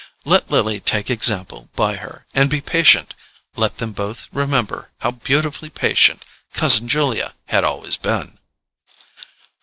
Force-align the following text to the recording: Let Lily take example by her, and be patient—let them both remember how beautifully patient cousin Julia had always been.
Let 0.25 0.49
Lily 0.49 0.79
take 0.79 1.11
example 1.11 1.69
by 1.75 1.97
her, 1.97 2.25
and 2.33 2.49
be 2.49 2.59
patient—let 2.59 3.77
them 3.77 3.91
both 3.91 4.27
remember 4.33 4.89
how 5.01 5.11
beautifully 5.11 5.69
patient 5.69 6.25
cousin 6.55 6.87
Julia 6.87 7.35
had 7.49 7.63
always 7.63 7.97
been. 7.97 8.39